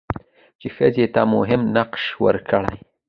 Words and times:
چې 0.59 0.67
ښځې 0.75 1.05
ته 1.13 1.21
مهم 1.35 1.61
نقش 1.75 2.03
ورکړي؛ 2.25 2.77